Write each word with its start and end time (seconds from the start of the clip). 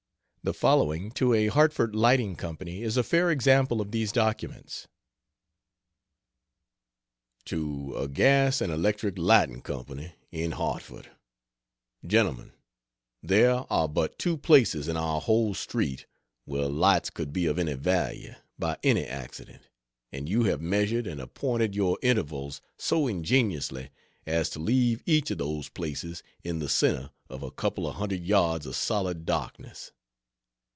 The 0.43 0.55
following 0.55 1.11
to 1.21 1.35
a 1.35 1.49
Hartford 1.49 1.93
lighting 1.95 2.35
company 2.35 2.81
is 2.81 2.97
a 2.97 3.03
fair 3.03 3.29
example 3.29 3.79
of 3.79 3.91
these 3.91 4.11
documents. 4.11 4.87
To 7.45 7.95
a 7.95 8.07
gas 8.07 8.59
and 8.59 8.73
electric 8.73 9.19
lighting 9.19 9.61
company, 9.61 10.13
in 10.31 10.53
Hartford: 10.53 11.11
GENTLEMEN, 12.07 12.53
There 13.21 13.71
are 13.71 13.87
but 13.87 14.17
two 14.17 14.35
places 14.35 14.87
in 14.87 14.97
our 14.97 15.21
whole 15.21 15.53
street 15.53 16.07
where 16.45 16.65
lights 16.65 17.11
could 17.11 17.31
be 17.31 17.45
of 17.45 17.59
any 17.59 17.73
value, 17.75 18.33
by 18.57 18.79
any 18.81 19.05
accident, 19.05 19.69
and 20.11 20.27
you 20.27 20.45
have 20.45 20.59
measured 20.59 21.05
and 21.05 21.21
appointed 21.21 21.75
your 21.75 21.99
intervals 22.01 22.61
so 22.79 23.05
ingeniously 23.05 23.91
as 24.25 24.49
to 24.49 24.59
leave 24.59 25.03
each 25.05 25.29
of 25.29 25.37
those 25.37 25.69
places 25.69 26.23
in 26.43 26.57
the 26.57 26.67
centre 26.67 27.11
of 27.29 27.43
a 27.43 27.51
couple 27.51 27.85
of 27.85 27.97
hundred 27.97 28.25
yards 28.25 28.65
of 28.65 28.75
solid 28.75 29.23
darkness. 29.27 29.91